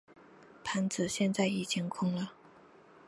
[0.63, 2.33] 盘子现在已经空了。